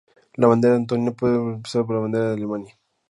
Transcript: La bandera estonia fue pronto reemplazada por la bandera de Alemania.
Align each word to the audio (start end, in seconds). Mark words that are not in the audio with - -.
La 0.33 0.47
bandera 0.47 0.77
estonia 0.79 1.13
fue 1.15 1.29
pronto 1.29 1.49
reemplazada 1.51 1.85
por 1.85 1.95
la 1.97 2.01
bandera 2.01 2.27
de 2.29 2.33
Alemania. 2.33 2.75